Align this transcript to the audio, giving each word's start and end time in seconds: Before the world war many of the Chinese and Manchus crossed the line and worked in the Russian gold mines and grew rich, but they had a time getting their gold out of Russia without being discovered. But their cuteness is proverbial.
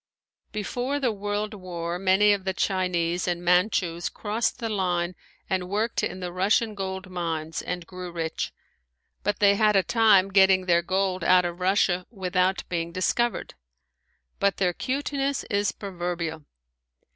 Before 0.51 0.99
the 0.99 1.11
world 1.11 1.53
war 1.53 1.99
many 1.99 2.33
of 2.33 2.43
the 2.43 2.55
Chinese 2.55 3.27
and 3.27 3.45
Manchus 3.45 4.09
crossed 4.09 4.57
the 4.57 4.67
line 4.67 5.13
and 5.47 5.69
worked 5.69 6.01
in 6.03 6.21
the 6.21 6.31
Russian 6.31 6.73
gold 6.73 7.07
mines 7.07 7.61
and 7.61 7.85
grew 7.85 8.11
rich, 8.11 8.51
but 9.21 9.37
they 9.37 9.53
had 9.57 9.75
a 9.75 9.83
time 9.83 10.29
getting 10.31 10.65
their 10.65 10.81
gold 10.81 11.23
out 11.23 11.45
of 11.45 11.59
Russia 11.59 12.07
without 12.09 12.67
being 12.67 12.91
discovered. 12.91 13.53
But 14.39 14.57
their 14.57 14.73
cuteness 14.73 15.43
is 15.51 15.71
proverbial. 15.71 16.45